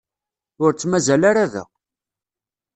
Ur 0.63 0.71
tt-mazal 0.73 1.23
ara 1.29 1.45
da. 1.53 1.63